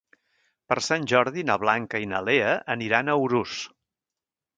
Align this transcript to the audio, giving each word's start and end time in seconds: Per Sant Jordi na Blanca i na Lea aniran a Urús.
Per 0.71 0.77
Sant 0.85 1.03
Jordi 1.11 1.43
na 1.49 1.57
Blanca 1.63 2.01
i 2.05 2.07
na 2.13 2.21
Lea 2.29 2.55
aniran 2.77 3.13
a 3.15 3.19
Urús. 3.25 3.55